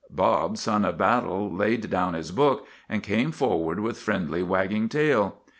[0.09, 5.37] Bob, Son of Battle, laid down his book, and came forward with friendly, wagging tail.